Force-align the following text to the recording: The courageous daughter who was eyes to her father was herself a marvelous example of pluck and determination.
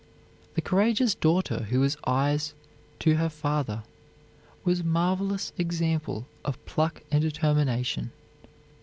The 0.55 0.61
courageous 0.63 1.13
daughter 1.13 1.65
who 1.69 1.79
was 1.81 1.95
eyes 2.07 2.55
to 3.01 3.17
her 3.17 3.29
father 3.29 3.83
was 4.63 4.79
herself 4.79 4.87
a 4.87 4.89
marvelous 4.91 5.53
example 5.59 6.25
of 6.43 6.65
pluck 6.65 7.03
and 7.11 7.21
determination. 7.21 8.11